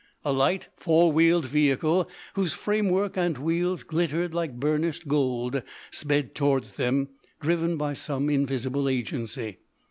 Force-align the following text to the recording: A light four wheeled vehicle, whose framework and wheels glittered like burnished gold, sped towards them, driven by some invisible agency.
A 0.25 0.33
light 0.33 0.67
four 0.77 1.11
wheeled 1.11 1.45
vehicle, 1.45 2.09
whose 2.33 2.55
framework 2.55 3.15
and 3.17 3.37
wheels 3.37 3.83
glittered 3.83 4.33
like 4.33 4.59
burnished 4.59 5.07
gold, 5.07 5.61
sped 5.91 6.33
towards 6.33 6.75
them, 6.77 7.09
driven 7.39 7.77
by 7.77 7.93
some 7.93 8.27
invisible 8.27 8.89
agency. 8.89 9.59